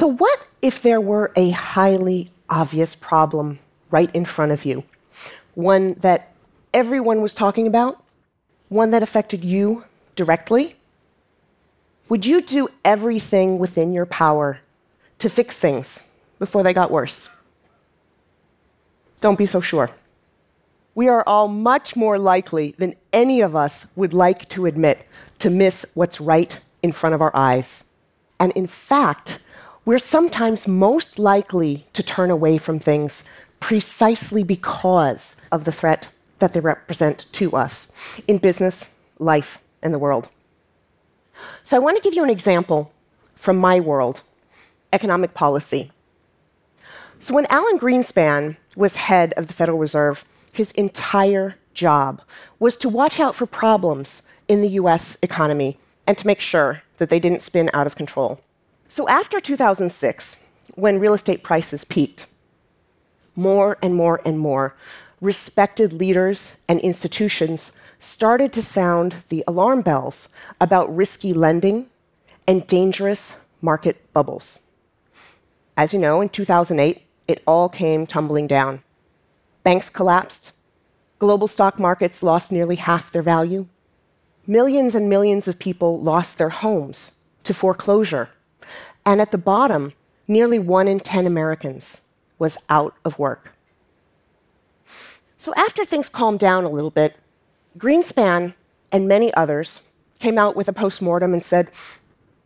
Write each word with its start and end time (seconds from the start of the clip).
So, 0.00 0.06
what 0.06 0.46
if 0.62 0.80
there 0.80 0.98
were 0.98 1.30
a 1.36 1.50
highly 1.50 2.30
obvious 2.48 2.94
problem 2.94 3.58
right 3.90 4.08
in 4.14 4.24
front 4.24 4.50
of 4.50 4.64
you? 4.64 4.82
One 5.52 5.92
that 6.00 6.32
everyone 6.72 7.20
was 7.20 7.34
talking 7.34 7.66
about? 7.66 8.02
One 8.70 8.92
that 8.92 9.02
affected 9.02 9.44
you 9.44 9.84
directly? 10.16 10.76
Would 12.08 12.24
you 12.24 12.40
do 12.40 12.68
everything 12.82 13.58
within 13.58 13.92
your 13.92 14.06
power 14.06 14.60
to 15.18 15.28
fix 15.28 15.58
things 15.58 16.08
before 16.38 16.62
they 16.62 16.72
got 16.72 16.90
worse? 16.90 17.28
Don't 19.20 19.36
be 19.36 19.44
so 19.44 19.60
sure. 19.60 19.90
We 20.94 21.08
are 21.08 21.22
all 21.26 21.46
much 21.46 21.94
more 21.94 22.18
likely 22.18 22.74
than 22.78 22.94
any 23.12 23.42
of 23.42 23.54
us 23.54 23.86
would 23.96 24.14
like 24.14 24.48
to 24.48 24.64
admit 24.64 25.06
to 25.40 25.50
miss 25.50 25.84
what's 25.92 26.22
right 26.22 26.58
in 26.82 26.90
front 26.90 27.14
of 27.14 27.20
our 27.20 27.36
eyes. 27.36 27.84
And 28.38 28.50
in 28.52 28.66
fact, 28.66 29.40
we're 29.84 29.98
sometimes 29.98 30.68
most 30.68 31.18
likely 31.18 31.86
to 31.92 32.02
turn 32.02 32.30
away 32.30 32.58
from 32.58 32.78
things 32.78 33.24
precisely 33.60 34.42
because 34.42 35.36
of 35.52 35.64
the 35.64 35.72
threat 35.72 36.08
that 36.38 36.52
they 36.52 36.60
represent 36.60 37.26
to 37.32 37.56
us 37.56 37.90
in 38.26 38.38
business, 38.38 38.94
life, 39.18 39.58
and 39.82 39.92
the 39.94 39.98
world. 39.98 40.28
So 41.62 41.76
I 41.76 41.80
want 41.80 41.96
to 41.96 42.02
give 42.02 42.14
you 42.14 42.24
an 42.24 42.30
example 42.30 42.92
from 43.34 43.56
my 43.56 43.80
world 43.80 44.22
economic 44.92 45.34
policy. 45.34 45.90
So 47.20 47.34
when 47.34 47.46
Alan 47.46 47.78
Greenspan 47.78 48.56
was 48.76 48.96
head 48.96 49.32
of 49.36 49.46
the 49.46 49.52
Federal 49.52 49.78
Reserve, 49.78 50.24
his 50.52 50.72
entire 50.72 51.56
job 51.74 52.22
was 52.58 52.76
to 52.78 52.88
watch 52.88 53.20
out 53.20 53.34
for 53.34 53.46
problems 53.46 54.22
in 54.48 54.62
the 54.62 54.70
US 54.70 55.16
economy 55.22 55.78
and 56.06 56.18
to 56.18 56.26
make 56.26 56.40
sure 56.40 56.82
that 56.96 57.08
they 57.08 57.20
didn't 57.20 57.40
spin 57.40 57.70
out 57.72 57.86
of 57.86 57.94
control. 57.94 58.40
So 58.90 59.08
after 59.08 59.38
2006, 59.38 60.34
when 60.74 60.98
real 60.98 61.14
estate 61.14 61.44
prices 61.44 61.84
peaked, 61.84 62.26
more 63.36 63.78
and 63.80 63.94
more 63.94 64.20
and 64.24 64.36
more 64.36 64.74
respected 65.20 65.92
leaders 65.92 66.56
and 66.66 66.80
institutions 66.80 67.70
started 68.00 68.52
to 68.52 68.64
sound 68.64 69.14
the 69.28 69.44
alarm 69.46 69.82
bells 69.82 70.28
about 70.60 70.92
risky 70.92 71.32
lending 71.32 71.86
and 72.48 72.66
dangerous 72.66 73.36
market 73.62 74.12
bubbles. 74.12 74.58
As 75.76 75.92
you 75.92 76.00
know, 76.00 76.20
in 76.20 76.28
2008, 76.28 77.06
it 77.28 77.44
all 77.46 77.68
came 77.68 78.08
tumbling 78.08 78.48
down. 78.48 78.82
Banks 79.62 79.88
collapsed, 79.88 80.50
global 81.20 81.46
stock 81.46 81.78
markets 81.78 82.24
lost 82.24 82.50
nearly 82.50 82.74
half 82.74 83.12
their 83.12 83.22
value, 83.22 83.68
millions 84.48 84.96
and 84.96 85.08
millions 85.08 85.46
of 85.46 85.60
people 85.60 86.00
lost 86.00 86.38
their 86.38 86.48
homes 86.48 87.12
to 87.44 87.54
foreclosure 87.54 88.30
and 89.04 89.20
at 89.20 89.32
the 89.32 89.38
bottom, 89.38 89.92
nearly 90.28 90.58
one 90.58 90.88
in 90.88 91.00
10 91.00 91.26
Americans 91.26 92.02
was 92.38 92.56
out 92.68 92.94
of 93.04 93.18
work. 93.18 93.52
So 95.38 95.54
after 95.54 95.84
things 95.84 96.08
calmed 96.08 96.38
down 96.38 96.64
a 96.64 96.68
little 96.68 96.90
bit, 96.90 97.16
Greenspan 97.78 98.54
and 98.92 99.08
many 99.08 99.32
others 99.34 99.80
came 100.18 100.38
out 100.38 100.54
with 100.56 100.68
a 100.68 100.72
postmortem 100.72 101.32
and 101.32 101.42
said, 101.42 101.70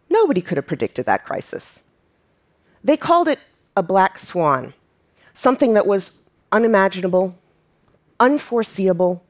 nobody 0.08 0.40
could 0.40 0.56
have 0.56 0.66
predicted 0.66 1.06
that 1.06 1.24
crisis. 1.24 1.82
They 2.82 2.96
called 2.96 3.28
it 3.28 3.40
a 3.76 3.82
black 3.82 4.18
swan, 4.18 4.74
something 5.32 5.74
that 5.74 5.86
was 5.86 6.12
unimaginable, 6.52 7.36
unforeseeable, 8.20 9.24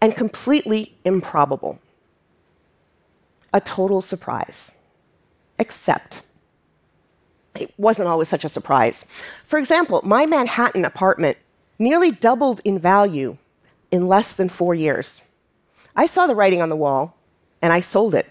and 0.00 0.16
completely 0.16 0.96
improbable. 1.04 1.78
A 3.52 3.60
total 3.60 4.00
surprise. 4.00 4.72
Except 5.60 6.22
it 7.54 7.72
wasn't 7.76 8.08
always 8.08 8.28
such 8.28 8.44
a 8.44 8.48
surprise. 8.48 9.04
For 9.44 9.58
example, 9.58 10.00
my 10.02 10.24
Manhattan 10.24 10.86
apartment 10.86 11.36
nearly 11.78 12.10
doubled 12.10 12.62
in 12.64 12.78
value 12.78 13.36
in 13.90 14.08
less 14.08 14.32
than 14.32 14.48
four 14.48 14.74
years. 14.74 15.20
I 15.94 16.06
saw 16.06 16.26
the 16.26 16.34
writing 16.34 16.62
on 16.62 16.70
the 16.70 16.76
wall 16.76 17.14
and 17.60 17.74
I 17.74 17.80
sold 17.80 18.14
it. 18.14 18.26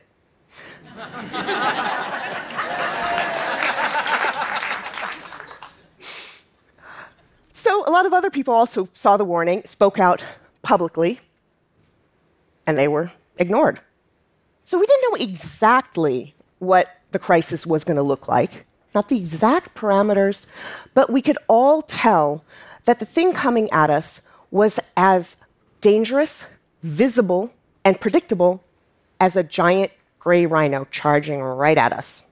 so, 7.54 7.86
a 7.86 7.92
lot 7.92 8.08
of 8.08 8.14
other 8.14 8.32
people 8.32 8.56
also 8.56 8.90
saw 8.94 9.18
the 9.18 9.26
warning, 9.26 9.62
spoke 9.66 10.00
out 10.00 10.26
publicly, 10.64 11.20
and 12.66 12.76
they 12.76 12.88
were 12.88 13.12
ignored. 13.38 13.80
So, 14.64 14.80
we 14.80 14.88
didn't 14.88 15.12
know 15.12 15.18
exactly 15.24 16.34
what 16.58 16.99
the 17.12 17.20
crisis 17.20 17.66
was 17.66 17.84
going 17.84 17.98
to 17.98 18.04
look 18.04 18.28
like 18.28 18.66
not 18.94 19.10
the 19.10 19.18
exact 19.18 19.76
parameters, 19.76 20.46
but 20.94 21.12
we 21.12 21.22
could 21.22 21.38
all 21.48 21.82
tell 21.82 22.44
that 22.86 23.00
the 23.00 23.06
thing 23.06 23.34
coming 23.34 23.70
at 23.72 23.90
us 23.90 24.22
was 24.52 24.80
as 24.98 25.38
dangerous, 25.82 26.46
visible, 26.82 27.54
and 27.86 28.02
predictable 28.02 28.64
as 29.20 29.36
a 29.36 29.44
giant 29.44 29.92
gray 30.18 30.46
rhino 30.46 30.86
charging 30.92 31.42
right 31.42 31.78
at 31.78 31.94
us. 31.94 32.24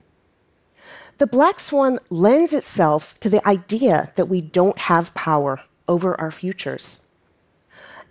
The 1.18 1.26
black 1.26 1.58
swan 1.58 1.98
lends 2.10 2.52
itself 2.52 3.18
to 3.20 3.28
the 3.28 3.46
idea 3.46 4.12
that 4.16 4.26
we 4.26 4.40
don't 4.40 4.78
have 4.78 5.14
power 5.14 5.60
over 5.86 6.20
our 6.20 6.30
futures. 6.30 7.00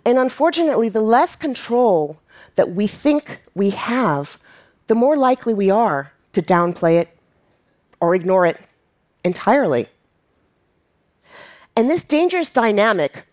And 0.04 0.18
unfortunately, 0.18 0.88
the 0.88 1.00
less 1.00 1.36
control 1.36 2.18
that 2.54 2.72
we 2.72 2.86
think 2.86 3.40
we 3.54 3.70
have, 3.70 4.38
the 4.86 4.94
more 4.94 5.16
likely 5.16 5.54
we 5.54 5.70
are 5.70 6.12
to 6.38 6.42
downplay 6.42 7.00
it 7.00 7.08
or 8.00 8.14
ignore 8.14 8.46
it 8.46 8.60
entirely. 9.24 9.88
And 11.74 11.90
this 11.90 12.04
dangerous 12.04 12.48
dynamic 12.48 13.24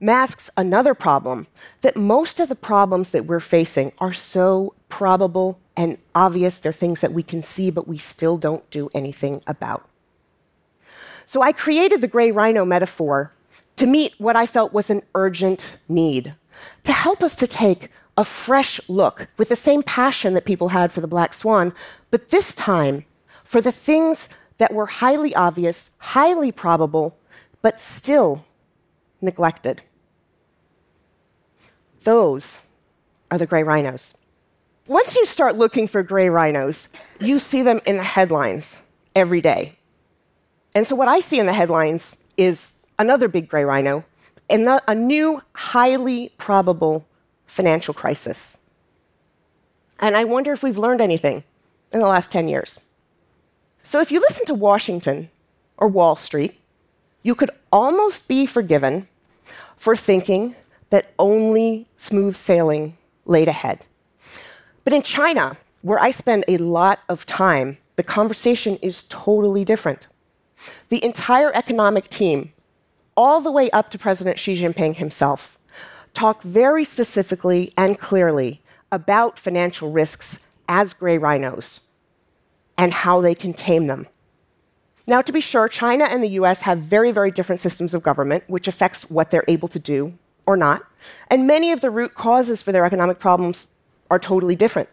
masks 0.00 0.48
another 0.56 0.94
problem 0.94 1.46
that 1.82 1.96
most 1.96 2.40
of 2.40 2.48
the 2.48 2.54
problems 2.54 3.10
that 3.10 3.26
we're 3.26 3.40
facing 3.40 3.92
are 3.98 4.12
so 4.12 4.72
probable 4.88 5.58
and 5.76 5.98
obvious. 6.14 6.58
They're 6.58 6.72
things 6.72 7.00
that 7.00 7.12
we 7.12 7.22
can 7.22 7.42
see, 7.42 7.70
but 7.70 7.86
we 7.86 7.98
still 7.98 8.38
don't 8.38 8.68
do 8.70 8.88
anything 8.94 9.42
about. 9.46 9.86
So 11.26 11.42
I 11.42 11.52
created 11.52 12.00
the 12.00 12.08
gray 12.08 12.30
rhino 12.30 12.64
metaphor 12.64 13.32
to 13.76 13.84
meet 13.84 14.14
what 14.16 14.36
I 14.36 14.46
felt 14.46 14.72
was 14.72 14.88
an 14.88 15.02
urgent 15.14 15.78
need, 15.88 16.34
to 16.84 16.92
help 16.92 17.22
us 17.22 17.36
to 17.36 17.46
take 17.46 17.90
a 18.16 18.24
fresh 18.24 18.80
look 18.88 19.28
with 19.36 19.48
the 19.48 19.56
same 19.56 19.82
passion 19.82 20.34
that 20.34 20.44
people 20.44 20.68
had 20.68 20.92
for 20.92 21.00
the 21.00 21.06
black 21.06 21.34
swan, 21.34 21.72
but 22.10 22.30
this 22.30 22.54
time 22.54 23.04
for 23.44 23.60
the 23.60 23.72
things 23.72 24.28
that 24.58 24.72
were 24.72 24.86
highly 24.86 25.34
obvious, 25.34 25.90
highly 25.98 26.50
probable, 26.50 27.16
but 27.62 27.80
still 27.80 28.44
neglected. 29.20 29.82
Those 32.04 32.60
are 33.30 33.38
the 33.38 33.46
gray 33.46 33.62
rhinos. 33.62 34.14
Once 34.86 35.16
you 35.16 35.26
start 35.26 35.56
looking 35.56 35.88
for 35.88 36.02
gray 36.02 36.30
rhinos, 36.30 36.88
you 37.18 37.38
see 37.38 37.62
them 37.62 37.80
in 37.86 37.96
the 37.96 38.02
headlines 38.02 38.80
every 39.14 39.40
day. 39.40 39.76
And 40.74 40.86
so, 40.86 40.94
what 40.94 41.08
I 41.08 41.20
see 41.20 41.40
in 41.40 41.46
the 41.46 41.52
headlines 41.52 42.16
is 42.36 42.76
another 42.98 43.28
big 43.28 43.48
gray 43.48 43.64
rhino 43.64 44.04
and 44.48 44.68
a 44.86 44.94
new, 44.94 45.42
highly 45.54 46.30
probable 46.38 47.06
financial 47.46 47.94
crisis. 47.94 48.56
And 49.98 50.16
I 50.16 50.24
wonder 50.24 50.52
if 50.52 50.62
we've 50.62 50.78
learned 50.78 51.00
anything 51.00 51.42
in 51.92 52.00
the 52.00 52.06
last 52.06 52.30
10 52.30 52.48
years. 52.48 52.80
So 53.82 54.00
if 54.00 54.10
you 54.10 54.20
listen 54.20 54.46
to 54.46 54.54
Washington 54.54 55.30
or 55.76 55.88
Wall 55.88 56.16
Street, 56.16 56.60
you 57.22 57.34
could 57.34 57.50
almost 57.72 58.28
be 58.28 58.46
forgiven 58.46 59.08
for 59.76 59.96
thinking 59.96 60.54
that 60.90 61.12
only 61.18 61.86
smooth 61.96 62.36
sailing 62.36 62.96
laid 63.24 63.48
ahead. 63.48 63.84
But 64.84 64.92
in 64.92 65.02
China, 65.02 65.56
where 65.82 65.98
I 65.98 66.10
spend 66.10 66.44
a 66.46 66.58
lot 66.58 67.00
of 67.08 67.26
time, 67.26 67.78
the 67.96 68.02
conversation 68.02 68.76
is 68.82 69.04
totally 69.04 69.64
different. 69.64 70.06
The 70.88 71.04
entire 71.04 71.52
economic 71.54 72.08
team, 72.08 72.52
all 73.16 73.40
the 73.40 73.50
way 73.50 73.70
up 73.70 73.90
to 73.90 73.98
President 73.98 74.38
Xi 74.38 74.60
Jinping 74.60 74.96
himself, 74.96 75.58
talk 76.14 76.42
very 76.42 76.84
specifically 76.84 77.72
and 77.76 77.98
clearly 77.98 78.60
about 78.92 79.38
financial 79.38 79.90
risks 79.90 80.38
as 80.68 80.94
gray 80.94 81.18
rhinos 81.18 81.80
and 82.78 82.92
how 82.92 83.20
they 83.20 83.34
can 83.34 83.52
tame 83.52 83.86
them. 83.86 84.06
Now, 85.06 85.22
to 85.22 85.32
be 85.32 85.40
sure, 85.40 85.68
China 85.68 86.04
and 86.04 86.22
the 86.22 86.38
US 86.40 86.62
have 86.62 86.80
very, 86.80 87.12
very 87.12 87.30
different 87.30 87.60
systems 87.60 87.94
of 87.94 88.02
government, 88.02 88.44
which 88.48 88.66
affects 88.66 89.08
what 89.08 89.30
they're 89.30 89.44
able 89.48 89.68
to 89.68 89.78
do 89.78 90.12
or 90.46 90.56
not. 90.56 90.84
And 91.28 91.46
many 91.46 91.72
of 91.72 91.80
the 91.80 91.90
root 91.90 92.14
causes 92.14 92.60
for 92.60 92.72
their 92.72 92.84
economic 92.84 93.18
problems 93.18 93.68
are 94.10 94.18
totally 94.18 94.56
different. 94.56 94.88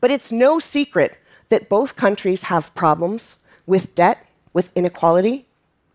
But 0.00 0.10
it's 0.10 0.32
no 0.32 0.58
secret 0.58 1.18
that 1.48 1.68
both 1.68 1.96
countries 1.96 2.44
have 2.44 2.74
problems 2.74 3.36
with 3.66 3.94
debt, 3.94 4.26
with 4.52 4.70
inequality, 4.74 5.46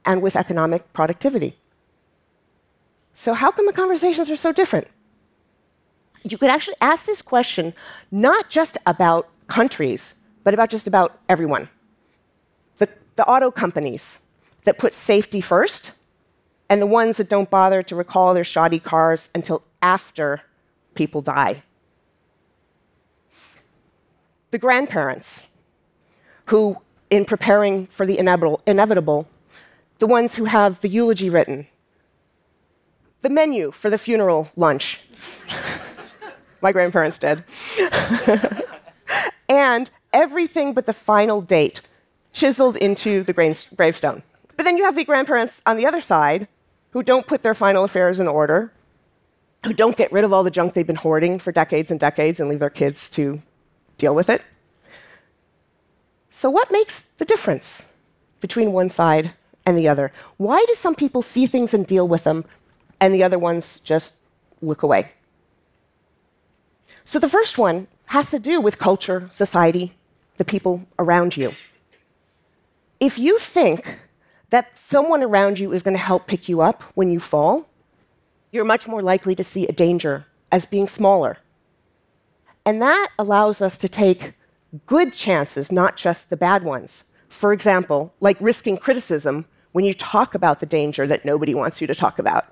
and 0.05 0.21
with 0.21 0.35
economic 0.35 0.93
productivity. 0.93 1.57
So, 3.19 3.33
how 3.33 3.49
come 3.49 3.65
the 3.65 3.73
conversations 3.73 4.29
are 4.29 4.35
so 4.35 4.51
different? 4.51 4.87
You 6.21 6.37
could 6.37 6.51
actually 6.51 6.75
ask 6.81 7.05
this 7.05 7.23
question 7.23 7.73
not 8.11 8.51
just 8.51 8.77
about 8.85 9.27
countries, 9.47 10.13
but 10.43 10.53
about 10.53 10.69
just 10.69 10.85
about 10.85 11.19
everyone. 11.27 11.67
The 12.77 12.87
the 13.15 13.25
auto 13.25 13.49
companies 13.49 14.19
that 14.65 14.77
put 14.77 14.93
safety 14.93 15.41
first 15.41 15.93
and 16.69 16.79
the 16.79 16.85
ones 16.85 17.17
that 17.17 17.27
don't 17.27 17.49
bother 17.49 17.81
to 17.81 17.95
recall 17.95 18.35
their 18.35 18.43
shoddy 18.43 18.79
cars 18.79 19.29
until 19.33 19.63
after 19.81 20.43
people 20.93 21.21
die. 21.21 21.63
The 24.51 24.59
grandparents 24.59 25.41
who, 26.45 26.77
in 27.09 27.25
preparing 27.25 27.87
for 27.87 28.05
the 28.05 28.19
inevitable, 28.19 28.61
inevitable 28.67 29.27
the 29.97 30.05
ones 30.05 30.35
who 30.35 30.45
have 30.45 30.81
the 30.81 30.89
eulogy 30.89 31.31
written, 31.31 31.65
the 33.21 33.29
menu 33.29 33.71
for 33.71 33.89
the 33.89 33.97
funeral 33.97 34.49
lunch. 34.55 34.99
My 36.61 36.71
grandparents 36.71 37.19
did. 37.19 37.43
and 39.49 39.89
everything 40.13 40.73
but 40.73 40.85
the 40.85 40.93
final 40.93 41.41
date 41.41 41.81
chiseled 42.33 42.77
into 42.77 43.23
the 43.23 43.33
gravestone. 43.33 44.23
But 44.55 44.63
then 44.63 44.77
you 44.77 44.83
have 44.83 44.95
the 44.95 45.05
grandparents 45.05 45.61
on 45.65 45.77
the 45.77 45.85
other 45.85 46.01
side 46.01 46.47
who 46.91 47.03
don't 47.03 47.27
put 47.27 47.43
their 47.43 47.53
final 47.53 47.83
affairs 47.83 48.19
in 48.19 48.27
order, 48.27 48.71
who 49.65 49.73
don't 49.73 49.97
get 49.97 50.11
rid 50.11 50.23
of 50.23 50.33
all 50.33 50.43
the 50.43 50.51
junk 50.51 50.73
they've 50.73 50.87
been 50.87 50.95
hoarding 50.95 51.39
for 51.39 51.51
decades 51.51 51.91
and 51.91 51.99
decades 51.99 52.39
and 52.39 52.49
leave 52.49 52.59
their 52.59 52.69
kids 52.69 53.09
to 53.09 53.41
deal 53.97 54.15
with 54.15 54.29
it. 54.29 54.41
So, 56.29 56.49
what 56.49 56.71
makes 56.71 57.01
the 57.17 57.25
difference 57.25 57.87
between 58.39 58.71
one 58.71 58.89
side 58.89 59.33
and 59.65 59.77
the 59.77 59.87
other? 59.87 60.11
Why 60.37 60.63
do 60.67 60.73
some 60.73 60.95
people 60.95 61.21
see 61.21 61.47
things 61.47 61.73
and 61.73 61.85
deal 61.85 62.07
with 62.07 62.23
them, 62.23 62.45
and 62.99 63.13
the 63.13 63.23
other 63.23 63.39
ones 63.39 63.79
just 63.79 64.17
look 64.61 64.83
away? 64.83 65.11
So, 67.05 67.19
the 67.19 67.29
first 67.29 67.57
one 67.57 67.87
has 68.07 68.29
to 68.31 68.39
do 68.39 68.59
with 68.59 68.79
culture, 68.79 69.29
society, 69.31 69.93
the 70.37 70.45
people 70.45 70.85
around 70.99 71.37
you. 71.37 71.53
If 72.99 73.19
you 73.19 73.37
think 73.37 73.99
that 74.49 74.77
someone 74.77 75.23
around 75.23 75.59
you 75.59 75.73
is 75.73 75.83
going 75.83 75.95
to 75.95 76.03
help 76.03 76.27
pick 76.27 76.47
you 76.47 76.61
up 76.61 76.83
when 76.95 77.11
you 77.11 77.19
fall, 77.19 77.67
you're 78.51 78.65
much 78.65 78.87
more 78.87 79.01
likely 79.01 79.35
to 79.35 79.43
see 79.43 79.67
a 79.67 79.71
danger 79.71 80.25
as 80.51 80.65
being 80.65 80.87
smaller. 80.87 81.37
And 82.65 82.81
that 82.81 83.09
allows 83.19 83.61
us 83.61 83.77
to 83.79 83.89
take 83.89 84.33
good 84.85 85.13
chances, 85.13 85.71
not 85.71 85.97
just 85.97 86.29
the 86.29 86.37
bad 86.37 86.63
ones. 86.63 87.03
For 87.29 87.53
example, 87.53 88.13
like 88.19 88.37
risking 88.39 88.77
criticism 88.77 89.45
when 89.73 89.85
you 89.85 89.93
talk 89.93 90.33
about 90.33 90.59
the 90.59 90.65
danger 90.65 91.05
that 91.07 91.25
nobody 91.25 91.53
wants 91.53 91.81
you 91.81 91.87
to 91.87 91.95
talk 91.95 92.19
about, 92.19 92.45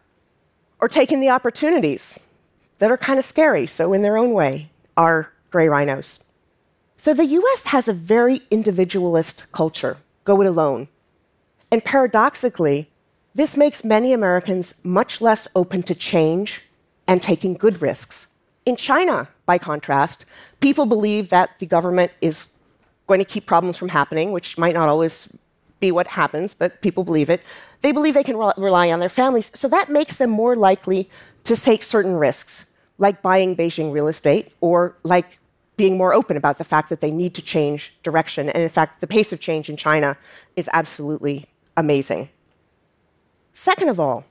or 0.79 0.87
taking 0.87 1.19
the 1.19 1.29
opportunities 1.29 2.17
that 2.79 2.91
are 2.91 2.97
kind 2.97 3.17
of 3.17 3.25
scary, 3.25 3.65
so 3.67 3.93
in 3.93 4.01
their 4.01 4.17
own 4.17 4.33
way, 4.33 4.69
are 4.97 5.31
gray 5.49 5.67
rhinos. 5.67 6.23
So 6.97 7.13
the 7.13 7.25
US 7.25 7.65
has 7.65 7.87
a 7.87 7.93
very 7.93 8.41
individualist 8.51 9.51
culture 9.51 9.97
go 10.25 10.41
it 10.41 10.47
alone. 10.47 10.87
And 11.71 11.83
paradoxically, 11.83 12.89
this 13.35 13.55
makes 13.55 13.83
many 13.83 14.11
Americans 14.11 14.75
much 14.83 15.21
less 15.21 15.47
open 15.55 15.83
to 15.83 15.95
change 15.95 16.63
and 17.07 17.21
taking 17.21 17.53
good 17.53 17.81
risks. 17.81 18.29
In 18.65 18.75
China, 18.75 19.29
by 19.45 19.57
contrast, 19.57 20.25
people 20.59 20.85
believe 20.85 21.29
that 21.29 21.51
the 21.59 21.65
government 21.65 22.11
is 22.21 22.49
going 23.07 23.19
to 23.19 23.25
keep 23.25 23.45
problems 23.45 23.77
from 23.77 23.89
happening, 23.89 24.31
which 24.31 24.57
might 24.57 24.73
not 24.73 24.89
always 24.89 25.29
be 25.87 25.91
what 25.91 26.07
happens, 26.07 26.53
but 26.61 26.81
people 26.81 27.03
believe 27.03 27.29
it. 27.29 27.41
They 27.81 27.91
believe 27.91 28.13
they 28.13 28.29
can 28.31 28.37
re- 28.37 28.57
rely 28.57 28.91
on 28.93 28.99
their 28.99 29.15
families. 29.21 29.51
So 29.61 29.67
that 29.75 29.89
makes 29.89 30.17
them 30.17 30.31
more 30.43 30.55
likely 30.55 31.09
to 31.43 31.53
take 31.55 31.83
certain 31.83 32.15
risks, 32.27 32.51
like 32.97 33.21
buying 33.21 33.55
Beijing 33.55 33.93
real 33.93 34.07
estate 34.07 34.51
or 34.61 34.95
like 35.03 35.39
being 35.77 35.97
more 35.97 36.13
open 36.13 36.37
about 36.37 36.57
the 36.57 36.63
fact 36.63 36.89
that 36.89 37.01
they 37.01 37.11
need 37.11 37.33
to 37.35 37.41
change 37.41 37.93
direction. 38.03 38.49
And 38.49 38.63
in 38.63 38.69
fact, 38.69 39.01
the 39.01 39.07
pace 39.07 39.31
of 39.33 39.39
change 39.39 39.69
in 39.69 39.77
China 39.77 40.17
is 40.55 40.69
absolutely 40.73 41.45
amazing. 41.77 42.29
Second 43.53 43.89
of 43.89 43.99
all, 43.99 44.25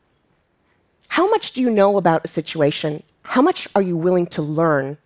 how 1.09 1.29
much 1.31 1.53
do 1.53 1.61
you 1.61 1.71
know 1.71 1.97
about 1.97 2.25
a 2.25 2.29
situation? 2.29 3.03
How 3.23 3.43
much 3.43 3.69
are 3.75 3.83
you 3.83 3.97
willing 3.97 4.27
to 4.29 4.43
learn? 4.43 4.99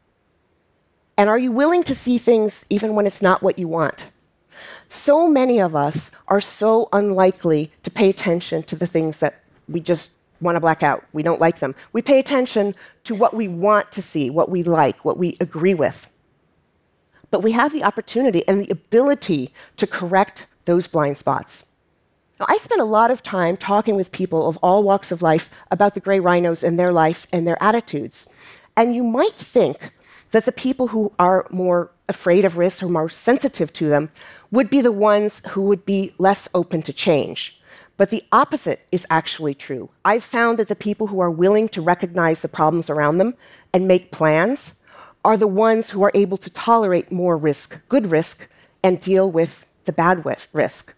And 1.19 1.29
are 1.29 1.39
you 1.39 1.53
willing 1.53 1.83
to 1.85 1.95
see 1.95 2.19
things 2.19 2.65
even 2.71 2.95
when 2.95 3.07
it's 3.07 3.21
not 3.21 3.43
what 3.43 3.59
you 3.59 3.69
want? 3.69 4.07
So 4.89 5.29
many 5.29 5.61
of 5.61 5.77
us 5.77 6.11
are 6.29 6.41
so 6.41 6.89
unlikely 6.93 7.71
to 7.83 7.91
pay 7.91 8.09
attention 8.09 8.63
to 8.65 8.77
the 8.77 8.87
things 8.87 9.19
that 9.19 9.43
we 9.69 9.81
just 9.81 10.11
want 10.41 10.57
to 10.57 10.61
black 10.61 10.83
out. 10.83 11.05
We 11.13 11.23
don't 11.23 11.41
like 11.41 11.59
them. 11.59 11.75
We 11.93 12.01
pay 12.01 12.19
attention 12.19 12.75
to 13.05 13.15
what 13.15 13.35
we 13.35 13.49
want 13.49 13.93
to 13.93 14.03
see, 14.03 14.31
what 14.31 14.49
we 14.49 14.63
like, 14.63 15.05
what 15.05 15.19
we 15.19 15.37
agree 15.41 15.75
with. 15.75 16.09
But 17.31 17.43
we 17.43 17.53
have 17.53 17.73
the 17.73 17.85
opportunity 17.85 18.47
and 18.49 18.65
the 18.65 18.71
ability 18.71 19.53
to 19.77 19.87
correct 19.87 20.47
those 20.65 20.87
blind 20.87 21.19
spots. 21.19 21.67
Now, 22.41 22.47
I 22.49 22.57
spend 22.57 22.81
a 22.81 22.85
lot 22.85 23.11
of 23.11 23.23
time 23.23 23.57
talking 23.57 23.97
with 23.97 24.13
people 24.13 24.49
of 24.49 24.59
all 24.63 24.83
walks 24.83 25.11
of 25.11 25.23
life 25.23 25.51
about 25.71 25.95
the 25.95 26.01
gray 26.01 26.21
rhinos 26.21 26.63
and 26.63 26.79
their 26.79 26.93
life 26.93 27.27
and 27.33 27.47
their 27.47 27.63
attitudes. 27.63 28.27
And 28.77 28.95
you 28.95 29.03
might 29.03 29.35
think 29.35 29.93
that 30.31 30.45
the 30.45 30.53
people 30.53 30.89
who 30.89 31.13
are 31.19 31.47
more 31.51 31.91
afraid 32.09 32.45
of 32.45 32.59
risks 32.59 32.83
or 32.83 32.89
more 32.89 33.09
sensitive 33.09 33.73
to 33.75 33.89
them 33.89 34.11
would 34.51 34.71
be 34.71 34.81
the 34.81 34.93
ones 34.93 35.43
who 35.51 35.63
would 35.63 35.85
be 35.85 36.13
less 36.19 36.49
open 36.55 36.83
to 36.83 36.93
change. 36.93 37.61
But 37.97 38.11
the 38.11 38.25
opposite 38.33 38.87
is 38.93 39.07
actually 39.11 39.55
true. 39.55 39.91
I've 40.05 40.25
found 40.25 40.59
that 40.59 40.69
the 40.69 40.77
people 40.77 41.09
who 41.09 41.21
are 41.21 41.31
willing 41.31 41.69
to 41.71 41.83
recognize 41.83 42.41
the 42.41 42.49
problems 42.49 42.89
around 42.89 43.19
them 43.19 43.35
and 43.73 43.89
make 43.89 44.13
plans 44.13 44.75
are 45.25 45.37
the 45.37 45.49
ones 45.49 45.91
who 45.91 46.03
are 46.05 46.13
able 46.15 46.37
to 46.39 46.51
tolerate 46.51 47.11
more 47.11 47.37
risk, 47.37 47.79
good 47.89 48.11
risk, 48.11 48.49
and 48.83 49.01
deal 49.01 49.31
with 49.31 49.67
the 49.85 49.93
bad 49.93 50.25
risk. 50.53 50.95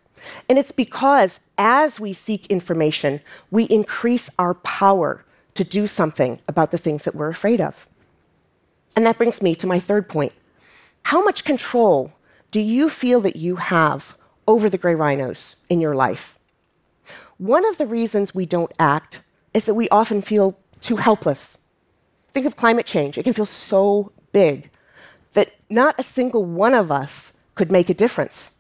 And 0.49 0.59
it's 0.59 0.73
because 0.73 1.41
as 1.57 1.99
we 1.99 2.13
seek 2.13 2.47
information, 2.47 3.21
we 3.51 3.65
increase 3.65 4.29
our 4.39 4.55
power 4.55 5.25
to 5.55 5.65
do 5.65 5.87
something 5.87 6.39
about 6.47 6.71
the 6.71 6.79
things 6.79 7.05
that 7.05 7.15
we're 7.15 7.31
afraid 7.31 7.61
of. 7.61 7.89
And 8.95 9.07
that 9.07 9.19
brings 9.19 9.41
me 9.41 9.55
to 9.57 9.67
my 9.67 9.79
third 9.79 10.09
point. 10.09 10.33
How 11.11 11.25
much 11.25 11.43
control 11.43 12.13
do 12.53 12.61
you 12.61 12.89
feel 12.89 13.21
that 13.23 13.35
you 13.35 13.57
have 13.57 14.17
over 14.47 14.71
the 14.71 14.79
gray 14.79 14.95
rhinos 14.95 15.57
in 15.69 15.81
your 15.81 15.97
life? 15.97 16.39
One 17.37 17.69
of 17.69 17.79
the 17.79 17.87
reasons 17.89 18.33
we 18.33 18.47
don't 18.47 18.71
act 18.79 19.21
is 19.53 19.65
that 19.65 19.75
we 19.75 19.89
often 19.89 20.23
feel 20.23 20.57
too 20.81 20.95
helpless. 20.95 21.59
Think 22.31 22.47
of 22.47 22.55
climate 22.55 22.87
change. 22.87 23.19
It 23.19 23.25
can 23.25 23.33
feel 23.33 23.45
so 23.45 24.13
big 24.31 24.71
that 25.33 25.51
not 25.69 25.99
a 25.99 26.05
single 26.05 26.45
one 26.45 26.75
of 26.75 26.93
us 26.93 27.33
could 27.57 27.73
make 27.73 27.91
a 27.91 28.01
difference. 28.03 28.53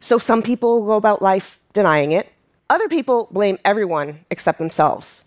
So 0.00 0.16
some 0.16 0.42
people 0.42 0.82
go 0.86 0.94
about 0.94 1.20
life 1.20 1.60
denying 1.74 2.12
it. 2.12 2.32
Other 2.70 2.88
people 2.88 3.28
blame 3.30 3.58
everyone 3.66 4.24
except 4.30 4.58
themselves. 4.58 5.24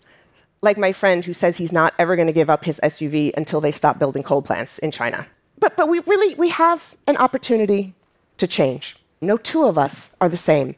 Like 0.62 0.78
my 0.78 0.90
friend 0.90 1.24
who 1.24 1.32
says 1.32 1.56
he's 1.56 1.70
not 1.70 1.94
ever 1.96 2.16
going 2.16 2.26
to 2.26 2.32
give 2.32 2.50
up 2.50 2.64
his 2.64 2.80
SUV 2.82 3.36
until 3.36 3.60
they 3.60 3.70
stop 3.70 4.00
building 4.00 4.24
coal 4.24 4.42
plants 4.42 4.80
in 4.80 4.90
China. 4.90 5.28
But, 5.60 5.76
but 5.76 5.88
we 5.88 6.00
really 6.00 6.34
we 6.34 6.48
have 6.48 6.96
an 7.06 7.16
opportunity 7.18 7.94
to 8.38 8.46
change. 8.46 8.96
No 9.20 9.36
two 9.36 9.64
of 9.64 9.76
us 9.78 10.16
are 10.20 10.28
the 10.28 10.36
same. 10.36 10.74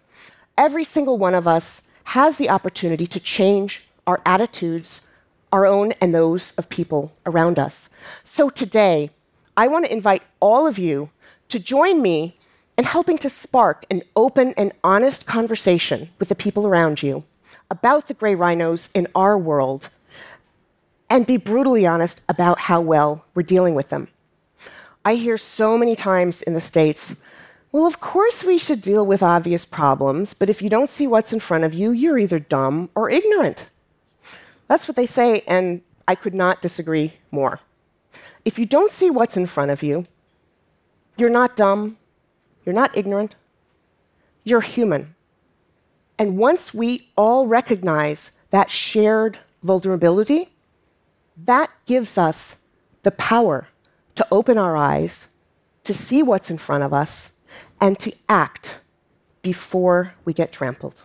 Every 0.58 0.84
single 0.84 1.16
one 1.16 1.34
of 1.34 1.48
us 1.48 1.82
has 2.04 2.36
the 2.36 2.50
opportunity 2.50 3.06
to 3.06 3.20
change 3.20 3.86
our 4.06 4.20
attitudes 4.26 5.02
our 5.52 5.66
own 5.66 5.92
and 6.00 6.14
those 6.14 6.52
of 6.52 6.68
people 6.68 7.12
around 7.26 7.58
us. 7.58 7.90
So 8.24 8.48
today, 8.48 9.10
I 9.56 9.68
want 9.68 9.84
to 9.84 9.92
invite 9.92 10.22
all 10.40 10.66
of 10.66 10.78
you 10.78 11.10
to 11.48 11.58
join 11.58 12.00
me 12.00 12.38
in 12.78 12.84
helping 12.84 13.18
to 13.18 13.28
spark 13.28 13.84
an 13.90 14.02
open 14.16 14.54
and 14.56 14.72
honest 14.82 15.26
conversation 15.26 16.08
with 16.18 16.30
the 16.30 16.34
people 16.34 16.66
around 16.66 17.02
you 17.02 17.24
about 17.70 18.08
the 18.08 18.14
gray 18.14 18.34
rhinos 18.34 18.88
in 18.94 19.06
our 19.14 19.36
world 19.36 19.90
and 21.10 21.26
be 21.26 21.36
brutally 21.36 21.86
honest 21.86 22.22
about 22.28 22.58
how 22.58 22.80
well 22.80 23.26
we're 23.34 23.42
dealing 23.42 23.74
with 23.74 23.90
them. 23.90 24.08
I 25.04 25.14
hear 25.14 25.36
so 25.36 25.76
many 25.76 25.96
times 25.96 26.42
in 26.42 26.54
the 26.54 26.60
States, 26.60 27.16
well, 27.72 27.86
of 27.86 28.00
course 28.00 28.44
we 28.44 28.58
should 28.58 28.80
deal 28.80 29.04
with 29.04 29.22
obvious 29.22 29.64
problems, 29.64 30.34
but 30.34 30.48
if 30.48 30.62
you 30.62 30.68
don't 30.68 30.90
see 30.90 31.06
what's 31.06 31.32
in 31.32 31.40
front 31.40 31.64
of 31.64 31.74
you, 31.74 31.90
you're 31.90 32.18
either 32.18 32.38
dumb 32.38 32.90
or 32.94 33.10
ignorant. 33.10 33.68
That's 34.68 34.86
what 34.86 34.96
they 34.96 35.06
say, 35.06 35.42
and 35.46 35.82
I 36.06 36.14
could 36.14 36.34
not 36.34 36.62
disagree 36.62 37.14
more. 37.30 37.60
If 38.44 38.58
you 38.58 38.66
don't 38.66 38.90
see 38.90 39.10
what's 39.10 39.36
in 39.36 39.46
front 39.46 39.70
of 39.70 39.82
you, 39.82 40.06
you're 41.16 41.30
not 41.30 41.56
dumb, 41.56 41.96
you're 42.64 42.74
not 42.74 42.96
ignorant, 42.96 43.34
you're 44.44 44.60
human. 44.60 45.14
And 46.18 46.36
once 46.36 46.72
we 46.72 47.08
all 47.16 47.46
recognize 47.46 48.30
that 48.50 48.70
shared 48.70 49.38
vulnerability, 49.62 50.50
that 51.36 51.70
gives 51.86 52.18
us 52.18 52.56
the 53.02 53.10
power 53.10 53.68
to 54.14 54.26
open 54.30 54.58
our 54.58 54.76
eyes, 54.76 55.28
to 55.84 55.94
see 55.94 56.22
what's 56.22 56.50
in 56.50 56.58
front 56.58 56.84
of 56.84 56.92
us, 56.92 57.32
and 57.80 57.98
to 57.98 58.14
act 58.28 58.76
before 59.42 60.14
we 60.24 60.32
get 60.32 60.52
trampled. 60.52 61.02